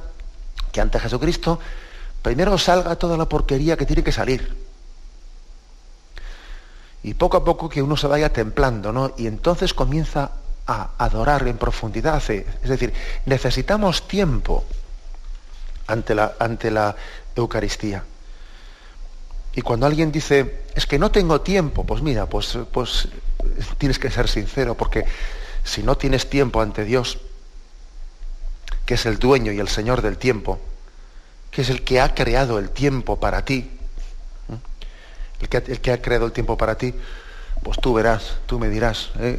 [0.70, 1.58] que ante Jesucristo
[2.22, 4.69] primero salga toda la porquería que tiene que salir
[7.02, 9.14] y poco a poco que uno se vaya templando, ¿no?
[9.16, 10.32] Y entonces comienza
[10.66, 12.22] a adorar en profundidad.
[12.30, 12.92] Eh, es decir,
[13.26, 14.64] necesitamos tiempo
[15.86, 16.94] ante la, ante la
[17.34, 18.04] Eucaristía.
[19.54, 23.08] Y cuando alguien dice, es que no tengo tiempo, pues mira, pues, pues
[23.78, 25.04] tienes que ser sincero, porque
[25.64, 27.18] si no tienes tiempo ante Dios,
[28.86, 30.60] que es el dueño y el Señor del tiempo,
[31.50, 33.70] que es el que ha creado el tiempo para ti,
[35.40, 36.94] el que, el que ha creado el tiempo para ti,
[37.62, 39.38] pues tú verás, tú me dirás, ¿eh?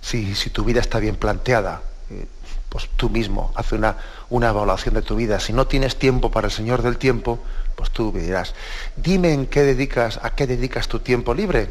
[0.00, 2.26] si, si, tu vida está bien planteada, eh,
[2.68, 3.96] pues tú mismo haz una,
[4.30, 5.40] una evaluación de tu vida.
[5.40, 7.38] Si no tienes tiempo para el Señor del tiempo,
[7.74, 8.54] pues tú me dirás,
[8.96, 11.70] dime en qué dedicas, a qué dedicas tu tiempo libre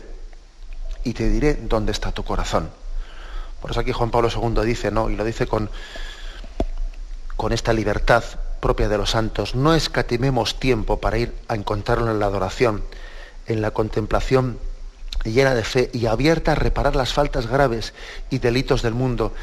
[1.04, 2.70] y te diré dónde está tu corazón.
[3.62, 5.10] Por eso aquí Juan Pablo II dice, ¿no?
[5.10, 5.70] Y lo dice con,
[7.36, 8.24] con esta libertad
[8.66, 12.84] propia de los santos, no escatimemos tiempo para ir a encontrarlo en la adoración,
[13.46, 14.58] en la contemplación
[15.24, 17.94] llena de fe y abierta a reparar las faltas graves
[18.32, 19.36] y delitos del mundo.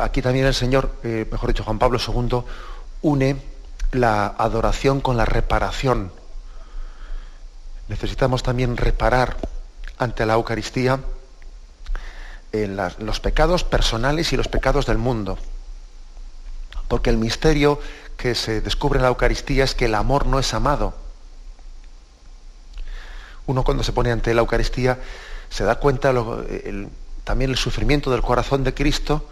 [0.00, 2.44] aquí también el Señor, eh, mejor dicho, Juan Pablo II,
[3.02, 3.36] une
[3.92, 6.10] la adoración con la reparación.
[7.88, 9.36] Necesitamos también reparar
[9.98, 11.00] ante la Eucaristía
[12.52, 15.36] en los pecados personales y los pecados del mundo.
[16.88, 17.80] Porque el misterio
[18.16, 20.94] que se descubre en la Eucaristía es que el amor no es amado.
[23.46, 24.98] Uno cuando se pone ante la Eucaristía
[25.50, 26.12] se da cuenta
[27.24, 29.28] también el sufrimiento del corazón de Cristo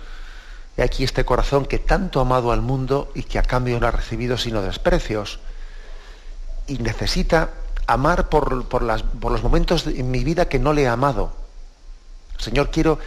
[0.76, 3.86] y aquí este corazón que tanto ha amado al mundo y que a cambio no
[3.86, 5.40] ha recibido sino desprecios.
[6.66, 7.50] Y necesita
[7.86, 11.32] amar por, por, los momentos en mi vida que no le he amado.
[12.38, 12.98] Señor, quiero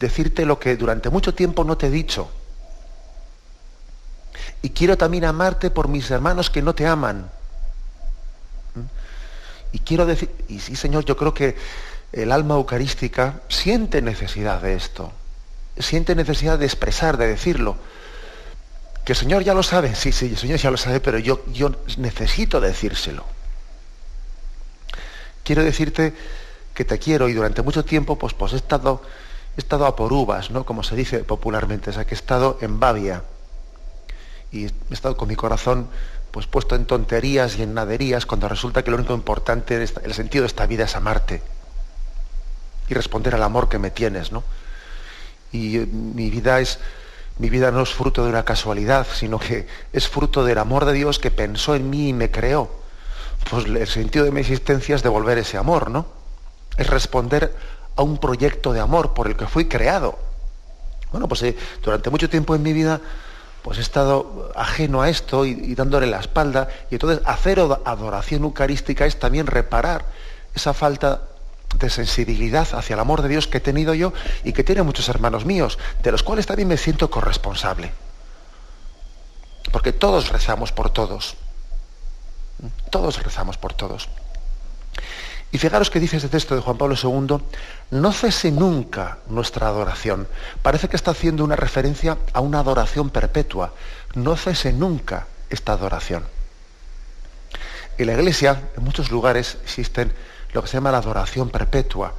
[0.00, 2.28] decirte lo que durante mucho tiempo no te he dicho.
[4.64, 7.30] Y quiero también amarte por mis hermanos que no te aman.
[9.70, 11.56] Y quiero decir, y sí, Señor, yo creo que
[12.12, 15.12] el alma eucarística siente necesidad de esto
[15.78, 17.76] siente necesidad de expresar, de decirlo.
[19.04, 21.44] Que el Señor ya lo sabe, sí, sí, el Señor ya lo sabe, pero yo,
[21.52, 23.24] yo necesito decírselo.
[25.42, 26.14] Quiero decirte
[26.72, 29.02] que te quiero y durante mucho tiempo pues, pues he, estado,
[29.56, 30.64] he estado a por uvas, ¿no?
[30.64, 33.24] como se dice popularmente, o sea, que he estado en babia.
[34.54, 35.88] Y he estado con mi corazón
[36.30, 40.42] pues, puesto en tonterías y en naderías cuando resulta que lo único importante, el sentido
[40.42, 41.42] de esta vida es amarte
[42.88, 44.44] y responder al amor que me tienes, ¿no?
[45.54, 46.78] y eh, mi vida es
[47.38, 50.92] mi vida no es fruto de una casualidad, sino que es fruto del amor de
[50.92, 52.70] Dios que pensó en mí y me creó.
[53.50, 56.06] Pues el sentido de mi existencia es devolver ese amor, ¿no?
[56.76, 57.52] Es responder
[57.96, 60.16] a un proyecto de amor por el que fui creado.
[61.10, 63.00] Bueno, pues eh, durante mucho tiempo en mi vida
[63.64, 66.68] pues he estado ajeno a esto y, dándole la espalda.
[66.90, 70.04] Y entonces hacer adoración eucarística es también reparar
[70.54, 71.22] esa falta
[71.78, 74.12] de sensibilidad hacia el amor de Dios que he tenido yo
[74.44, 77.94] y que tiene muchos hermanos míos, de los cuales también me siento corresponsable.
[79.72, 81.36] Porque todos rezamos por todos.
[82.90, 84.10] Todos rezamos por todos.
[85.54, 87.36] Y fijaros que dice este texto de Juan Pablo II,
[87.92, 90.26] no cese nunca nuestra adoración.
[90.62, 93.72] Parece que está haciendo una referencia a una adoración perpetua.
[94.16, 96.24] No cese nunca esta adoración.
[97.98, 100.12] En la iglesia, en muchos lugares, existen
[100.52, 102.14] lo que se llama la adoración perpetua.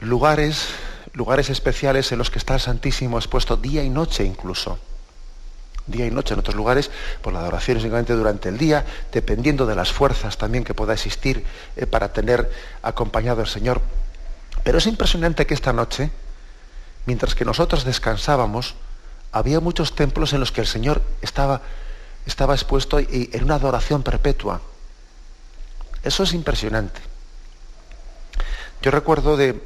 [0.00, 0.68] Lugares,
[1.12, 4.78] lugares especiales en los que está el Santísimo expuesto día y noche incluso.
[5.88, 6.90] Día y noche en otros lugares,
[7.22, 10.92] pues la adoración es únicamente durante el día, dependiendo de las fuerzas también que pueda
[10.92, 11.44] existir
[11.76, 12.50] eh, para tener
[12.82, 13.80] acompañado al Señor.
[14.62, 16.10] Pero es impresionante que esta noche,
[17.06, 18.74] mientras que nosotros descansábamos,
[19.32, 21.62] había muchos templos en los que el Señor estaba,
[22.26, 24.60] estaba expuesto en una adoración perpetua.
[26.02, 27.00] Eso es impresionante.
[28.80, 29.60] Yo recuerdo de,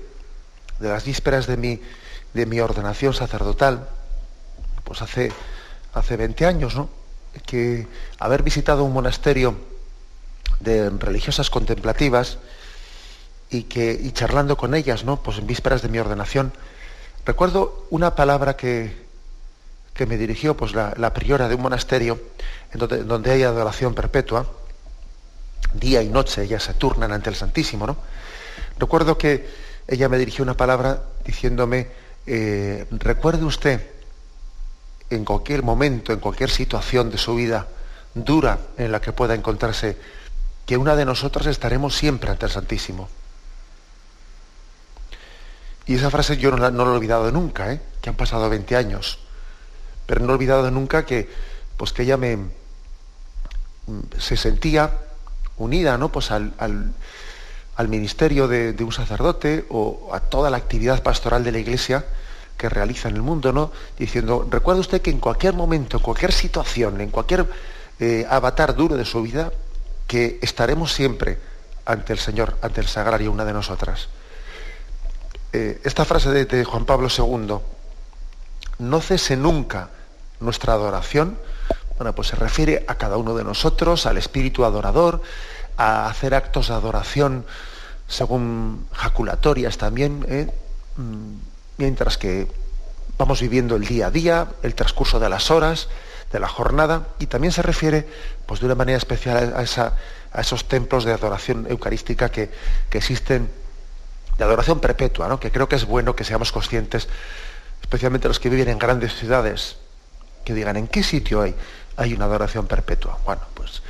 [0.80, 1.80] las vísperas de mi,
[2.32, 3.88] de mi, ordenación sacerdotal,
[4.84, 5.30] pues hace,
[5.92, 6.88] hace 20 años, ¿no?
[7.46, 7.86] que
[8.18, 9.56] haber visitado un monasterio
[10.60, 12.38] de religiosas contemplativas
[13.50, 15.22] y que y charlando con ellas, ¿no?
[15.22, 16.52] Pues en vísperas de mi ordenación,
[17.24, 18.94] recuerdo una palabra que,
[19.94, 22.20] que me dirigió pues la, priora de un monasterio
[22.72, 24.46] en donde, donde hay adoración perpetua,
[25.74, 27.96] día y noche ellas se turnan ante el Santísimo, ¿no?
[28.78, 29.48] Recuerdo que
[29.86, 31.88] ella me dirigió una palabra diciéndome,
[32.26, 33.80] eh, recuerde usted
[35.14, 37.66] en cualquier momento, en cualquier situación de su vida
[38.14, 39.96] dura en la que pueda encontrarse,
[40.66, 43.08] que una de nosotras estaremos siempre ante el Santísimo.
[45.86, 47.80] Y esa frase yo no la, he olvidado nunca, ¿eh?
[48.00, 49.18] que han pasado 20 años,
[50.06, 51.28] pero no he olvidado nunca que,
[51.76, 52.38] pues que ella me,
[54.18, 54.98] se sentía
[55.56, 56.10] unida ¿no?
[56.10, 56.94] pues al,
[57.88, 62.04] ministerio de, un sacerdote o a toda la actividad pastoral de la iglesia
[62.62, 63.72] que realiza en el mundo, ¿no?
[63.98, 67.44] diciendo, recuerde usted que en cualquier momento, en cualquier situación, en cualquier
[67.98, 69.50] eh, avatar duro de su vida,
[70.06, 71.40] que estaremos siempre
[71.84, 74.06] ante el Señor, ante el sagrario, una de nosotras.
[75.52, 77.58] Eh, esta frase de, Juan Pablo II,
[78.78, 79.90] no cese nunca
[80.38, 81.36] nuestra adoración,
[81.96, 85.20] bueno, pues se refiere a cada uno de nosotros, al espíritu adorador,
[85.76, 87.44] a hacer actos de adoración
[88.06, 90.46] según jaculatorias también, ¿eh?
[91.76, 92.48] Mientras que
[93.18, 95.88] vamos viviendo el día a día, el transcurso de las horas,
[96.32, 98.06] de la jornada, y también se refiere,
[98.46, 99.96] pues de una manera especial a, esa,
[100.32, 102.50] a esos templos de adoración eucarística que,
[102.90, 103.50] existen,
[104.38, 105.38] de adoración perpetua, ¿no?
[105.38, 107.08] que creo que es bueno que seamos conscientes,
[107.82, 109.76] especialmente los que viven en grandes ciudades,
[110.44, 111.54] que digan, ¿en qué sitio hay,
[111.96, 113.18] hay una adoración perpetua?
[113.24, 113.82] Bueno, pues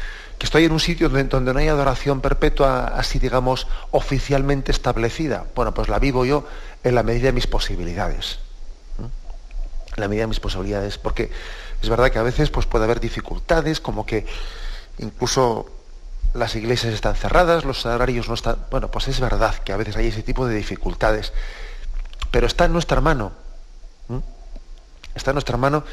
[0.43, 5.47] que estoy en un sitio donde, no hay adoración perpetua así, digamos, oficialmente establecida.
[5.55, 6.45] Bueno, pues la vivo yo
[6.83, 8.41] en la medida de mis posibilidades.
[8.99, 11.31] En la medida de mis posibilidades, porque
[11.81, 14.27] es verdad que a veces pues, puede haber dificultades, como que
[14.99, 15.71] incluso
[16.35, 18.67] las iglesias están cerradas, los salarios no están...
[18.69, 21.33] Bueno, pues es verdad que a veces hay ese tipo de dificultades,
[22.33, 23.31] pero está en nuestra mano.
[25.15, 25.85] Está en nuestra mano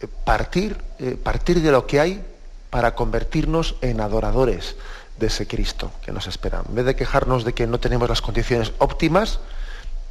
[0.00, 2.27] eh, partir, eh, partir de lo que hay
[2.70, 4.76] para convertirnos en adoradores
[5.18, 6.62] de ese Cristo que nos espera.
[6.68, 9.40] En vez de quejarnos de que no tenemos las condiciones óptimas,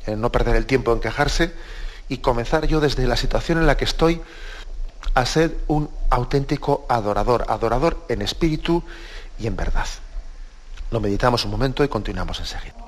[0.07, 1.53] no perder el tiempo en quejarse
[2.09, 4.21] y comenzar yo desde la situación en la que estoy
[5.13, 8.83] a ser un auténtico adorador, adorador en espíritu
[9.39, 9.87] y en verdad.
[10.91, 12.86] Lo meditamos un momento y continuamos enseguida.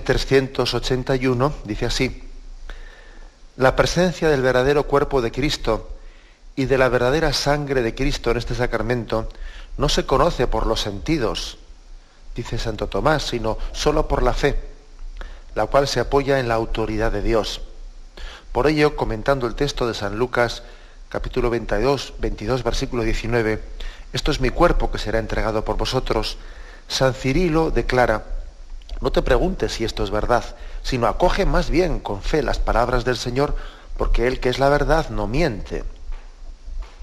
[0.00, 2.22] 1381 dice así,
[3.56, 5.90] la presencia del verdadero cuerpo de Cristo
[6.56, 9.28] y de la verdadera sangre de Cristo en este sacramento
[9.76, 11.58] no se conoce por los sentidos,
[12.34, 14.58] dice Santo Tomás, sino solo por la fe,
[15.54, 17.60] la cual se apoya en la autoridad de Dios.
[18.52, 20.62] Por ello, comentando el texto de San Lucas,
[21.08, 23.62] capítulo 22, 22, versículo 19,
[24.12, 26.38] esto es mi cuerpo que será entregado por vosotros,
[26.88, 28.24] San Cirilo declara,
[29.00, 30.44] no te preguntes si esto es verdad,
[30.82, 33.54] sino acoge más bien con fe las palabras del Señor,
[33.96, 35.82] porque Él que es la verdad no miente.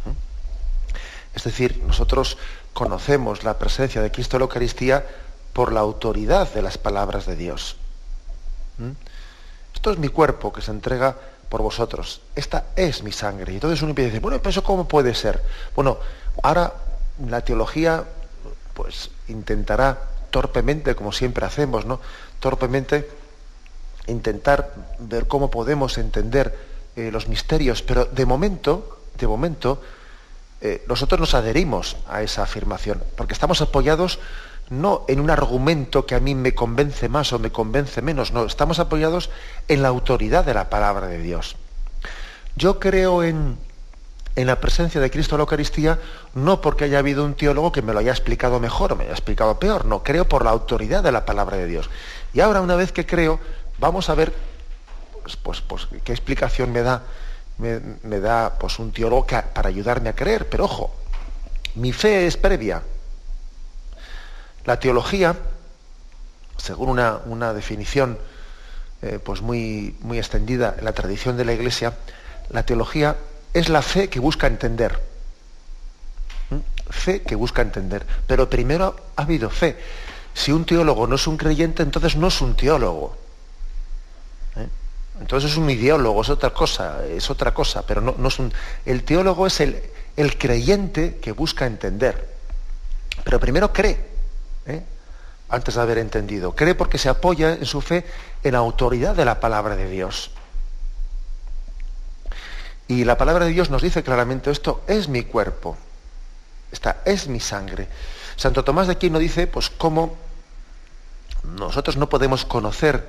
[0.05, 1.35] ¿Mm?
[1.35, 2.37] Es decir, nosotros
[2.73, 5.05] conocemos la presencia de Cristo en la Eucaristía
[5.53, 7.77] por la autoridad de las palabras de Dios.
[8.77, 8.91] ¿Mm?
[9.73, 11.15] Esto es mi cuerpo que se entrega
[11.49, 12.21] por vosotros.
[12.35, 13.53] Esta es mi sangre.
[13.53, 15.41] Y entonces uno empieza a decir, bueno, pero eso cómo puede ser.
[15.75, 15.97] Bueno,
[16.43, 16.73] ahora
[17.27, 18.03] la teología
[18.73, 19.97] pues intentará
[20.37, 21.99] torpemente, como siempre hacemos, ¿no?
[22.39, 23.09] Torpemente
[24.05, 26.55] intentar ver cómo podemos entender
[26.95, 29.81] eh, los misterios, pero de momento, de momento,
[30.61, 34.19] eh, nosotros nos adherimos a esa afirmación, porque estamos apoyados
[34.69, 38.45] no en un argumento que a mí me convence más o me convence menos, no,
[38.45, 39.31] estamos apoyados
[39.67, 41.55] en la autoridad de la palabra de Dios.
[42.55, 43.57] Yo creo en,
[44.37, 45.99] en la presencia de Cristo en la Eucaristía
[46.35, 49.13] no porque haya habido un teólogo que me lo haya explicado mejor o me haya
[49.13, 51.89] explicado peor, no, creo por la autoridad de la palabra de Dios.
[52.33, 53.39] Y ahora una vez que creo,
[53.79, 54.31] vamos a ver
[55.23, 57.01] pues, pues, pues qué explicación me da,
[57.57, 60.47] me, da pues, un teólogo para ayudarme a creer.
[60.47, 60.95] Pero ojo,
[61.73, 62.83] mi fe es previa,
[64.65, 65.35] la teología,
[66.57, 68.19] según una, definición
[69.01, 71.93] eh, pues muy, muy extendida en la tradición de la Iglesia,
[72.51, 73.15] la teología
[73.53, 74.99] es la fe que busca entender.
[76.49, 76.89] ¿Mm?
[76.89, 78.05] Fe que busca entender.
[78.25, 79.77] Pero primero ha habido fe.
[80.33, 83.17] Si un teólogo no es un creyente, entonces no es un teólogo.
[84.55, 84.67] ¿Eh?
[85.21, 88.53] Entonces es un ideólogo, es otra cosa, es otra cosa, pero no, es un.
[88.85, 89.81] El teólogo es el,
[90.15, 92.35] el creyente que busca entender.
[93.23, 94.17] Pero primero cree.
[94.67, 94.83] ¿eh?
[95.49, 96.55] antes de haber entendido.
[96.55, 98.05] Cree porque se apoya en su fe
[98.43, 100.31] en la autoridad de la palabra de Dios.
[102.87, 105.77] Y la palabra de Dios nos dice claramente esto es mi cuerpo,
[106.71, 107.87] esta es mi sangre.
[108.35, 110.15] Santo Tomás de Aquino dice, pues cómo
[111.43, 113.07] nosotros no podemos conocer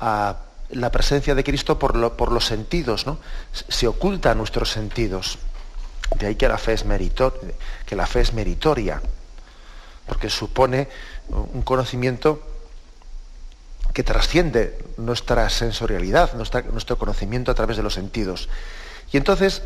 [0.00, 0.36] a
[0.70, 3.18] la presencia de Cristo por, los sentidos, ¿no?
[3.52, 5.38] Se oculta a nuestros sentidos.
[6.16, 6.84] De ahí que la fe es
[8.34, 9.00] meritoria
[10.06, 10.88] porque supone
[11.28, 12.42] un conocimiento
[13.92, 18.48] que trasciende nuestra sensorialidad, nuestro conocimiento a través de los sentidos.
[19.14, 19.62] Y entonces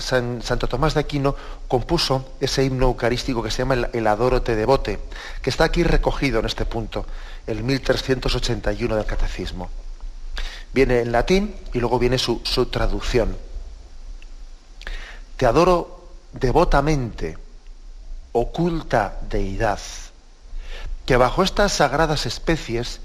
[0.00, 1.36] Santo Tomás de Aquino
[1.68, 4.98] compuso ese himno eucarístico que se llama el, Adoro te devote,
[5.40, 7.06] que está aquí recogido en este punto,
[7.46, 9.70] el 1381 del Catecismo.
[10.74, 13.36] Viene en latín y luego viene su, su traducción.
[15.36, 17.38] Te adoro devotamente
[18.32, 19.78] oculta deidad,
[21.06, 23.00] que bajo estas sagradas especies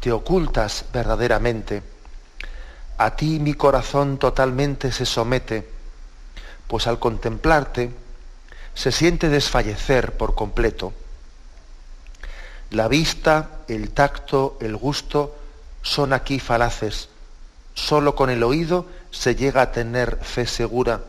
[0.00, 1.93] te ocultas verdaderamente.
[2.98, 5.68] A ti mi corazón totalmente se somete,
[6.68, 7.90] pues al contemplarte
[8.74, 10.92] se siente desfallecer por completo.
[12.70, 15.36] La vista, el tacto, el gusto
[15.82, 17.08] son aquí falaces.
[17.74, 21.00] Solo con el oído se llega a tener fe segura.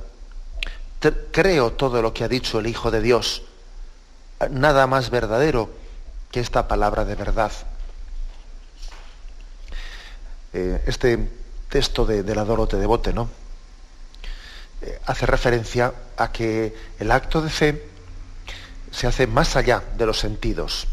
[1.31, 3.43] Creo todo lo que ha dicho el Hijo de Dios
[4.49, 5.69] nada más verdadero
[6.31, 7.51] que esta palabra de verdad.
[10.53, 11.29] Eh, este
[11.69, 13.29] texto de, del Adorote Devote, ¿no?
[14.81, 17.89] Eh, hace referencia a que el acto de fe
[18.91, 20.87] se hace más allá de los sentidos,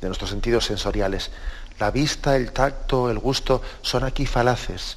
[0.00, 1.30] de nuestros sentidos sensoriales.
[1.78, 4.96] La vista, el tacto, el gusto son aquí falaces.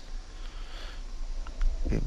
[1.90, 2.00] Eh,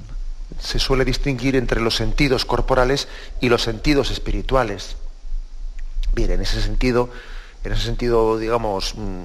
[0.60, 3.08] se suele distinguir entre los sentidos corporales
[3.40, 4.96] y los sentidos espirituales.
[6.14, 7.10] Bien, en ese sentido,
[7.64, 9.24] en ese sentido, digamos, mm,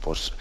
[0.00, 0.32] pues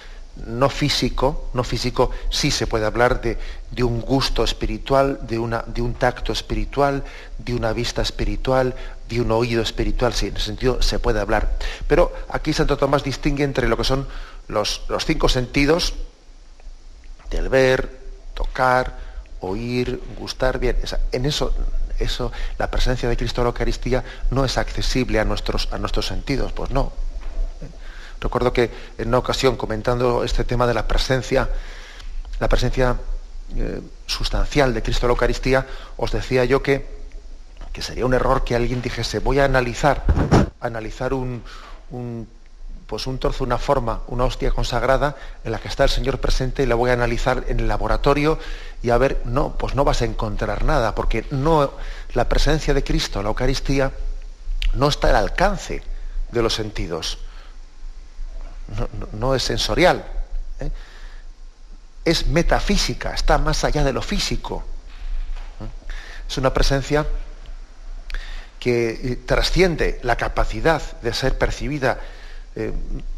[0.45, 3.37] no físico, no físico, sí se puede hablar de,
[3.83, 7.03] un gusto espiritual, de, una, de, un tacto espiritual,
[7.37, 8.75] de una vista espiritual,
[9.09, 11.57] de un oído espiritual, sí, en ese sentido se puede hablar.
[11.87, 14.07] Pero aquí Santo Tomás distingue entre lo que son
[14.47, 15.93] los, los cinco sentidos
[17.29, 17.99] del ver,
[18.33, 18.97] tocar,
[19.39, 20.77] oír, gustar bien.
[21.11, 21.53] En eso,
[21.99, 26.07] eso, la presencia de Cristo en la Eucaristía no es accesible a nuestros, a nuestros
[26.07, 26.91] sentidos, pues no.
[28.19, 31.49] Recuerdo que en una ocasión, comentando este tema de la presencia,
[32.39, 32.97] la presencia
[33.55, 36.85] eh, sustancial de Cristo en la Eucaristía, os decía yo que,
[37.71, 40.03] que sería un error que alguien dijese, voy a analizar,
[40.59, 41.43] analizar un,
[42.87, 46.63] pues un trozo, una forma, una hostia consagrada en la que está el Señor presente
[46.63, 48.39] y la voy a analizar en el laboratorio
[48.81, 51.71] y a ver, no, pues no vas a encontrar nada, porque no,
[52.13, 53.91] la presencia de Cristo, la Eucaristía,
[54.73, 55.83] no está al alcance
[56.31, 57.19] de los sentidos.
[59.13, 60.03] No, es sensorial.
[60.59, 60.69] ¿eh?
[62.03, 64.63] Es metafísica, está más allá de lo físico.
[65.61, 65.65] ¿eh?
[66.29, 67.05] Es una presencia
[68.59, 71.99] que eh, trasciende la capacidad de ser percibida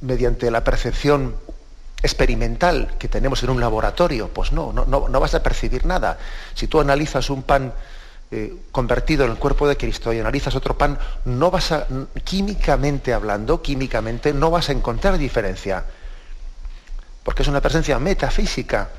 [0.02, 1.34] mediante la percepción
[2.04, 6.18] experimental que tenemos en un laboratorio, pues no, no, vas a percibir nada.
[6.54, 7.74] Si tú analizas un pan
[8.32, 11.74] eh, convertido en el cuerpo de Cristo y analizas otro pan, no vas
[12.24, 15.84] químicamente hablando, químicamente, no vas a encontrar diferencia,
[17.24, 18.90] porque es una presencia metafísica.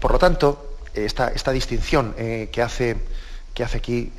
[0.00, 2.96] Por lo tanto, esta, esta distinción eh, que, hace,
[3.54, 4.12] que hace aquí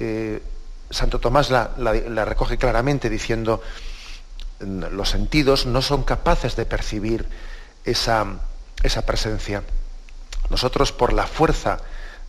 [0.94, 3.62] Santo Tomás la, recoge claramente diciendo,
[4.60, 7.28] los sentidos no son capaces de percibir
[7.84, 8.26] esa,
[8.84, 9.64] esa presencia.
[10.50, 11.80] Nosotros por la fuerza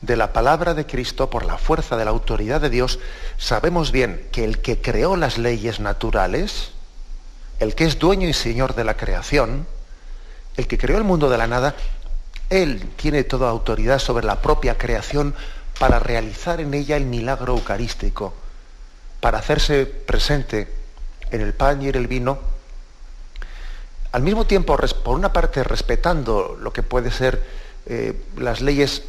[0.04, 2.98] de la palabra de Cristo, por la fuerza de la autoridad de Dios,
[3.38, 6.72] sabemos bien que el que creó las leyes naturales,
[7.58, 9.66] el que es dueño y señor de la creación,
[10.56, 11.74] el que creó el mundo de la nada,
[12.50, 15.34] él tiene toda autoridad sobre la propia creación
[15.78, 18.34] para realizar en ella el milagro eucarístico,
[19.20, 20.68] para hacerse presente
[21.30, 22.38] en el pan y en el vino,
[24.12, 27.42] al mismo tiempo, por una parte, respetando lo que puede ser
[27.86, 29.02] eh, las leyes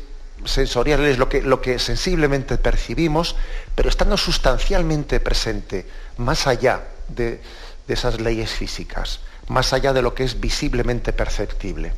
[0.44, 3.36] sensoriales, lo que, lo que sensiblemente percibimos,
[3.74, 5.86] pero estando sustancialmente presente,
[6.18, 7.42] más allá de,
[7.88, 11.94] esas leyes físicas, más allá de lo que es visiblemente perceptible.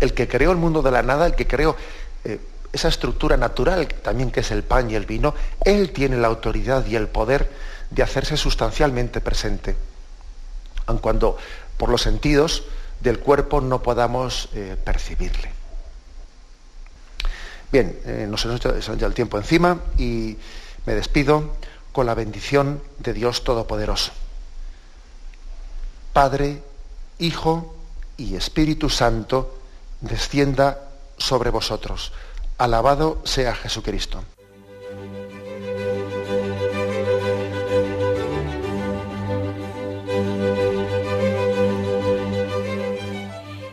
[0.00, 1.76] El que creó el mundo de la nada, el que creó
[2.24, 2.40] eh,
[2.72, 6.86] esa estructura natural también que es el pan y el vino, él tiene la autoridad
[6.86, 7.50] y el poder
[7.90, 9.76] de hacerse sustancialmente presente.
[10.86, 11.36] Aun cuando
[11.76, 12.62] por los sentidos
[13.00, 15.59] del cuerpo no podamos eh, percibirle.
[17.72, 20.36] Bien, eh, nos hemos hecho ya el tiempo encima y
[20.86, 21.54] me despido
[21.92, 24.12] con la bendición de Dios Todopoderoso.
[26.12, 26.62] Padre,
[27.18, 27.74] Hijo
[28.16, 29.58] y Espíritu Santo,
[30.00, 32.12] descienda sobre vosotros.
[32.58, 34.24] Alabado sea Jesucristo.